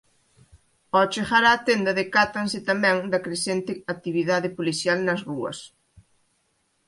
Ó 0.99 1.01
chegar 1.13 1.43
á 1.51 1.53
tenda 1.67 1.97
decátanse 2.01 2.59
tamén 2.69 2.97
da 3.11 3.23
crecente 3.25 3.71
actividade 3.95 4.49
policial 4.57 4.99
nas 5.03 5.21
rúas. 5.29 5.57